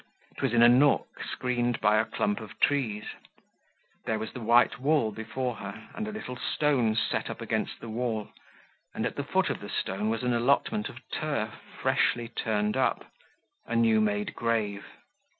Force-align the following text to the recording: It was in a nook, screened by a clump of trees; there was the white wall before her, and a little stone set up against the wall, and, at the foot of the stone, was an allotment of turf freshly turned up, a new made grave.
It 0.35 0.41
was 0.41 0.51
in 0.51 0.63
a 0.63 0.67
nook, 0.67 1.21
screened 1.23 1.79
by 1.79 1.97
a 1.99 2.05
clump 2.05 2.39
of 2.41 2.59
trees; 2.59 3.03
there 4.05 4.17
was 4.17 4.33
the 4.33 4.41
white 4.41 4.79
wall 4.79 5.11
before 5.11 5.57
her, 5.57 5.89
and 5.93 6.07
a 6.07 6.11
little 6.11 6.35
stone 6.35 6.95
set 6.95 7.29
up 7.29 7.39
against 7.39 7.79
the 7.79 7.87
wall, 7.87 8.29
and, 8.95 9.05
at 9.05 9.15
the 9.15 9.23
foot 9.23 9.51
of 9.51 9.59
the 9.59 9.69
stone, 9.69 10.09
was 10.09 10.23
an 10.23 10.33
allotment 10.33 10.89
of 10.89 11.07
turf 11.11 11.51
freshly 11.79 12.27
turned 12.29 12.75
up, 12.75 13.11
a 13.67 13.75
new 13.75 14.01
made 14.01 14.33
grave. 14.33 14.87